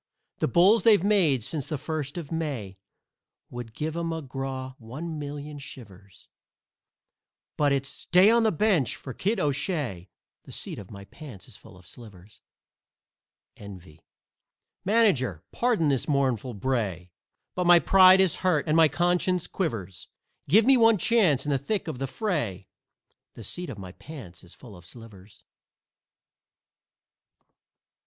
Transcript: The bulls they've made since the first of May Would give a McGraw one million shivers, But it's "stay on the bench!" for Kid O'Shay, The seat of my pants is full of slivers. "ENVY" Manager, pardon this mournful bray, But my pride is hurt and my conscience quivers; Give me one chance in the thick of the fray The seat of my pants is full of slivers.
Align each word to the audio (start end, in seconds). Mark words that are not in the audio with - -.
The 0.39 0.47
bulls 0.47 0.81
they've 0.81 1.03
made 1.03 1.43
since 1.43 1.67
the 1.67 1.77
first 1.77 2.17
of 2.17 2.31
May 2.31 2.79
Would 3.51 3.75
give 3.75 3.95
a 3.95 4.03
McGraw 4.03 4.73
one 4.79 5.19
million 5.19 5.59
shivers, 5.59 6.27
But 7.55 7.71
it's 7.71 7.89
"stay 7.89 8.31
on 8.31 8.41
the 8.41 8.51
bench!" 8.51 8.95
for 8.95 9.13
Kid 9.13 9.39
O'Shay, 9.39 10.09
The 10.45 10.51
seat 10.51 10.79
of 10.79 10.89
my 10.89 11.05
pants 11.05 11.47
is 11.47 11.55
full 11.55 11.77
of 11.77 11.85
slivers. 11.85 12.41
"ENVY" 13.57 14.01
Manager, 14.83 15.43
pardon 15.51 15.89
this 15.89 16.07
mournful 16.07 16.55
bray, 16.55 17.11
But 17.53 17.67
my 17.67 17.77
pride 17.77 18.19
is 18.19 18.37
hurt 18.37 18.67
and 18.67 18.75
my 18.75 18.87
conscience 18.87 19.45
quivers; 19.45 20.07
Give 20.49 20.65
me 20.65 20.77
one 20.77 20.97
chance 20.97 21.45
in 21.45 21.51
the 21.51 21.59
thick 21.59 21.87
of 21.87 21.99
the 21.99 22.07
fray 22.07 22.67
The 23.35 23.43
seat 23.43 23.69
of 23.69 23.77
my 23.77 23.91
pants 23.91 24.43
is 24.43 24.55
full 24.55 24.75
of 24.75 24.83
slivers. 24.83 25.43